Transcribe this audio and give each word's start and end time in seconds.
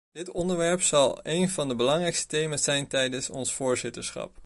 Dit 0.11 0.31
onderwerp 0.31 0.81
zal 0.81 1.19
een 1.23 1.49
van 1.49 1.67
de 1.67 1.75
belangrijkste 1.75 2.27
thema's 2.27 2.63
zijn 2.63 2.87
tijdens 2.87 3.29
ons 3.29 3.53
voorzitterschap. 3.53 4.31